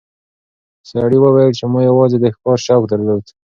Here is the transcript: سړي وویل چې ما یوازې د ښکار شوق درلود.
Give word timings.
سړي 0.89 1.17
وویل 1.21 1.51
چې 1.57 1.65
ما 1.71 1.79
یوازې 1.89 2.17
د 2.19 2.25
ښکار 2.35 2.59
شوق 2.65 2.83
درلود. 2.89 3.23